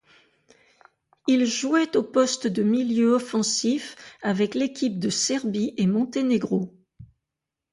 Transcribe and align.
Il 1.27 1.45
jouait 1.45 1.95
au 1.95 2.01
poste 2.01 2.47
de 2.47 2.63
milieu 2.63 3.09
offensif 3.13 3.95
avec 4.23 4.55
l'équipe 4.55 4.97
de 4.97 5.09
Serbie-et-Monténégro. 5.11 6.73